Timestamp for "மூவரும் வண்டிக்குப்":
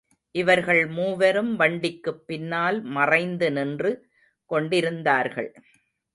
0.87-2.23